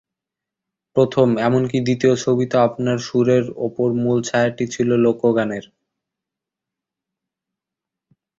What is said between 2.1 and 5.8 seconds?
ছবিতেও আপনার সুরের ওপর মূল ছায়াটি ছিল লোকগানের।